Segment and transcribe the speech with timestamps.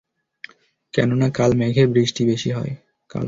[0.93, 2.73] কেননা কাল মেঘে বৃষ্টি বেশি হয়।